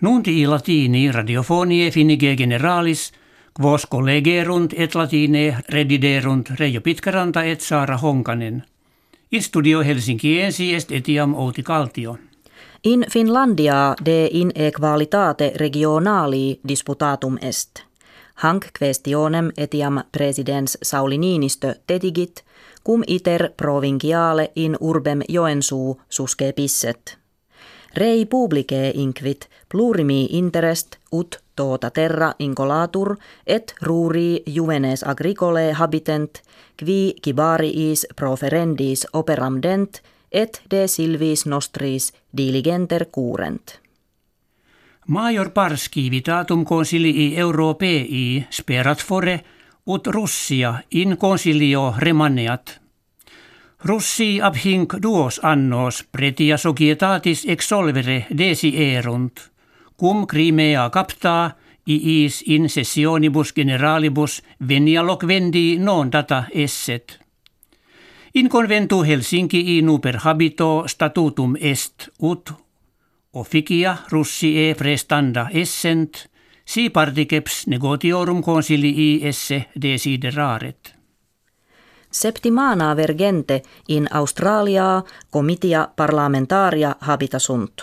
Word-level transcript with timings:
Nunti 0.00 0.46
latini 0.46 1.12
radiofonie 1.12 1.90
finige 1.90 2.36
generalis, 2.36 3.12
quos 3.60 3.86
collegerunt 3.86 4.72
et 4.76 4.94
latine 4.94 5.56
rediderunt 5.68 6.50
Reijo 6.58 6.80
Pitkaranta 6.80 7.42
et 7.42 7.60
Saara 7.60 7.96
Honkanen. 7.96 8.62
In 9.32 9.42
studio 9.42 9.82
Helsinkiensi 9.82 10.74
est 10.74 10.92
etiam 10.92 11.34
Outi 11.34 11.62
Kaltio. 11.62 12.18
In 12.84 13.06
Finlandia 13.10 13.94
de 14.04 14.28
inequalitate 14.32 15.52
regionali 15.56 16.60
disputatum 16.68 17.38
est. 17.40 17.82
Hanc 18.34 18.66
questionem 18.78 19.50
etiam 19.56 20.00
presidens 20.12 20.78
Sauli 20.82 21.18
Niinistö 21.18 21.74
tetigit, 21.86 22.44
cum 22.84 23.02
iter 23.06 23.50
provinciale 23.56 24.52
in 24.56 24.76
urbem 24.80 25.20
Joensuu 25.28 26.00
suske 26.08 26.52
pisset. 26.52 27.25
Rei 27.96 28.26
publice 28.26 28.92
inquit 28.94 29.48
plurimi 29.68 30.26
interest 30.30 30.96
ut 31.12 31.38
tota 31.56 31.90
terra 31.90 32.34
incolatur 32.38 33.16
et 33.46 33.74
ruri 33.82 34.42
juvenes 34.46 35.02
agricole 35.02 35.72
habitent 35.72 36.42
qui 36.76 37.14
kibariis 37.22 38.06
proferendis 38.16 39.06
operam 39.12 39.62
dent 39.62 40.02
et 40.32 40.60
de 40.70 40.86
silvis 40.86 41.46
nostris 41.46 42.12
diligenter 42.36 43.06
curent. 43.14 43.80
Major 45.06 45.50
pars 45.50 45.88
civitatum 45.88 46.64
consilii 46.64 47.36
europei 47.38 48.44
sperat 48.50 49.00
fore 49.00 49.40
ut 49.86 50.06
Russia 50.06 50.82
in 50.90 51.16
consilio 51.16 51.94
remaneat. 51.98 52.80
Russi 53.84 54.40
abhinc 54.40 54.94
duos 55.02 55.36
annos 55.42 56.02
pretia 56.10 56.56
societatis 56.56 57.44
exsolvere 57.44 58.26
desi 58.30 58.72
erunt, 58.72 59.50
cum 59.96 60.26
Crimea 60.26 60.88
captaa 60.90 61.56
iis 61.86 62.42
in 62.46 62.68
sessionibus 62.68 63.52
generalibus 63.54 64.42
venia 64.68 65.02
loquendi 65.02 65.76
non 65.78 66.10
data 66.10 66.46
esset. 66.52 67.20
In 68.34 68.48
conventu 68.48 69.02
Helsinki 69.04 69.82
nuper 69.82 70.18
habito 70.24 70.84
statutum 70.88 71.56
est 71.60 72.08
ut 72.18 72.52
officia 73.32 73.96
Russie 74.08 74.74
prestanda 74.74 75.48
essent, 75.52 76.30
si 76.64 76.88
particeps 76.90 77.66
negotiorum 77.66 78.42
consilii 78.42 79.20
esse 79.22 79.66
desideraret. 79.74 80.95
Septimana 82.16 82.96
vergente 82.96 83.62
in 83.88 84.08
Australia 84.14 85.02
comitia 85.30 85.88
parlamentaria 85.96 86.94
habitasunt. 87.00 87.82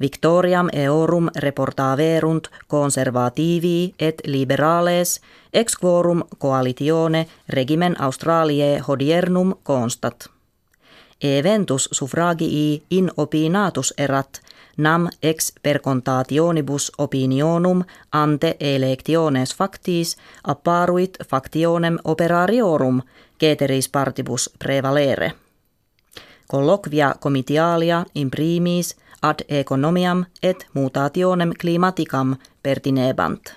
Victoriam 0.00 0.68
eorum 0.72 1.28
reportaverunt 1.36 2.48
conservativi 2.68 3.94
et 3.98 4.14
liberales 4.26 5.20
ex 5.52 5.76
quorum 5.80 6.22
coalitione 6.38 7.26
regimen 7.48 8.00
Australiae 8.00 8.78
hodiernum 8.78 9.54
constat. 9.62 10.28
Eventus 11.22 11.88
suffragii 11.92 12.82
in 12.90 13.10
opinatus 13.16 13.94
erat 13.98 14.40
nam 14.76 15.08
ex 15.22 15.52
percontationibus 15.62 16.92
opinionum 16.98 17.84
ante 18.12 18.56
electiones 18.60 19.56
factis 19.56 20.16
apparuit 20.44 21.16
factionem 21.28 21.98
operariorum 22.04 23.02
ceteris 23.44 23.88
partibus 23.88 24.50
prevalere. 24.58 25.32
Colloquia 26.50 27.14
comitialia 27.20 28.04
imprimis 28.14 28.96
ad 29.22 29.44
economiam 29.48 30.24
et 30.42 30.66
mutationem 30.74 31.52
climaticam 31.60 32.36
pertinebant. 32.62 33.52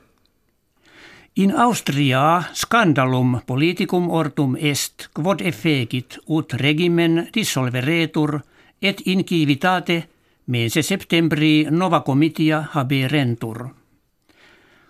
In 1.35 1.53
Austria 1.55 2.43
scandalum 2.53 3.41
politicum 3.45 4.09
ortum 4.09 4.55
est 4.59 5.07
quod 5.13 5.41
effegit 5.41 6.17
ut 6.27 6.53
regimen 6.53 7.27
dissolveretur 7.33 8.39
et 8.81 9.01
in 9.05 9.23
civitate 9.25 10.03
mense 10.47 10.81
septembri 10.81 11.67
nova 11.69 12.01
comitia 12.01 12.63
haberentur. 12.73 13.76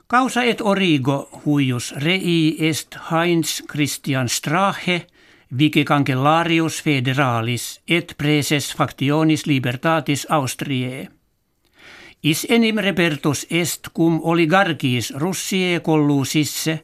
Causa 0.07 0.45
et 0.47 0.61
origo 0.63 1.27
huius 1.43 1.89
rei 1.99 2.55
est 2.63 2.95
Heinz 3.09 3.63
Christian 3.67 4.29
Strache, 4.31 5.01
vice 5.51 5.83
cancellarius 5.83 6.77
federalis 6.81 7.81
et 7.87 8.13
preses 8.15 8.71
factionis 8.71 9.43
libertatis 9.45 10.23
Austriae. 10.29 11.09
Is 12.23 12.45
enim 12.49 12.79
repertus 12.79 13.43
est 13.49 13.91
cum 13.91 14.21
oligarchis 14.23 15.11
Russie 15.11 15.81
collusisse, 15.83 16.77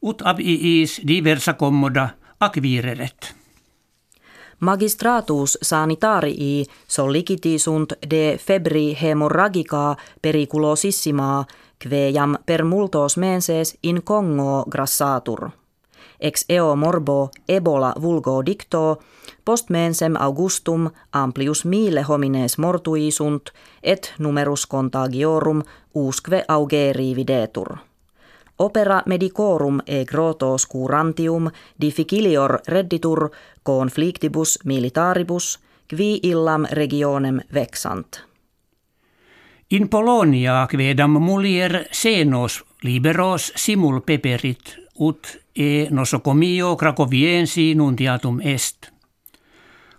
ut 0.00 0.22
ab 0.22 0.38
iis 0.38 1.00
diversa 1.02 1.56
commoda 1.58 2.12
acquireret. 2.38 3.37
Magistratus 4.60 5.58
sanitarii 5.62 6.66
sollicitisunt 6.88 7.92
de 8.10 8.38
febri 8.46 8.98
hemorragica 9.02 9.96
periculosissima 10.22 11.44
quejam 11.78 12.34
per 12.46 12.64
multos 12.64 13.16
menses 13.16 13.78
in 13.82 14.02
Congo 14.04 14.64
grassatur. 14.70 15.50
Ex 16.20 16.44
eo 16.48 16.76
morbo 16.76 17.30
ebola 17.48 17.92
vulgo 18.02 18.46
dicto, 18.46 18.98
post 19.44 19.70
mensem 19.70 20.14
augustum 20.18 20.90
amplius 21.12 21.64
mille 21.64 22.02
homines 22.02 22.58
mortuisunt 22.58 23.50
et 23.82 24.14
numerus 24.18 24.66
contagiorum 24.66 25.62
usque 25.94 26.44
augeri 26.48 27.14
videtur. 27.16 27.76
Opera 28.58 29.02
medicorum 29.06 29.78
e 29.86 30.04
grotos 30.04 30.66
curantium 30.66 31.50
difficilior 31.80 32.60
redditur 32.66 33.30
conflictibus 33.62 34.58
militaribus 34.64 35.58
qui 35.88 36.20
illam 36.22 36.64
regionem 36.70 37.40
vexant. 37.54 38.28
In 39.70 39.88
Polonia 39.88 40.66
quedam 40.70 41.10
mulier 41.10 41.88
senos 41.92 42.64
liberos 42.82 43.52
simul 43.56 44.00
peperit 44.00 44.78
ut 44.98 45.38
e 45.56 45.86
nosocomio 45.90 46.76
cracoviensi 46.76 47.74
nuntiatum 47.74 48.40
est. 48.40 48.88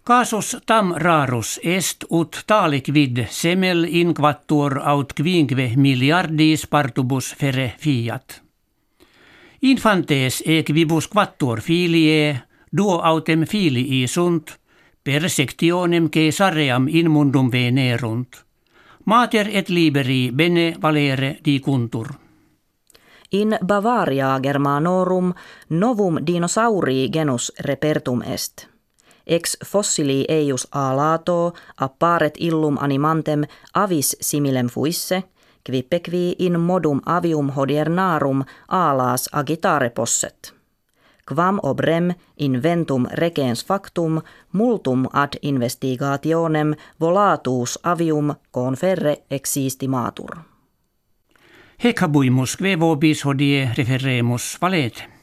Casus 0.03 0.57
tam 0.65 0.93
rarus 0.97 1.59
est 1.63 2.03
ut 2.11 2.43
talic 2.47 2.93
vid 2.93 3.27
semel 3.29 3.83
inquattur 3.83 4.81
aut 4.83 5.13
quinque 5.13 5.73
miliardis 5.75 6.67
partubus 6.67 7.35
fere 7.39 7.73
fiat. 7.77 8.48
Infantes 9.61 10.43
equibus 10.45 11.07
quattuor 11.07 11.61
filiae, 11.61 12.41
duo 12.77 13.01
autem 13.03 13.43
filii 13.45 14.07
sunt, 14.07 14.59
per 15.03 15.29
sectionem 15.29 16.09
caesaream 16.09 16.87
in 16.87 17.11
mundum 17.11 17.51
venerunt. 17.51 18.45
Mater 19.05 19.49
et 19.51 19.69
liberi 19.69 20.31
bene 20.35 20.75
valere 20.81 21.39
dicuntur. 21.45 22.07
In 23.31 23.57
Bavaria 23.65 24.39
Germanorum 24.43 25.33
novum 25.69 26.17
dinosaurii 26.27 27.09
genus 27.09 27.51
repertum 27.59 28.21
est. 28.21 28.67
Ex 29.27 29.57
fossili 29.65 30.25
eius 30.29 30.67
alato 30.71 31.53
apparet 31.77 32.37
illum 32.39 32.77
animantem 32.79 33.43
avis 33.73 34.15
similem 34.21 34.67
fuisse– 34.67 35.23
quipequi 35.69 36.35
in 36.39 36.59
modum 36.59 37.01
avium 37.05 37.49
hodiernarum 37.49 38.43
alas 38.67 39.29
agitare 39.31 39.89
posset. 39.89 40.53
Quam 41.33 41.59
obrem 41.63 42.13
inventum 42.37 43.05
regens 43.13 43.65
factum 43.65 44.21
multum 44.53 45.05
ad 45.13 45.37
investigationem 45.41 46.73
volatus 46.99 47.79
avium 47.83 48.35
conferre 48.51 49.17
existimatur. 49.31 50.37
Hec 51.83 52.01
habuimus, 52.01 52.57
kve 52.57 52.79
vobis 52.79 53.25
hodie 53.25 53.69
referemus 53.77 54.57
valete. 54.61 55.18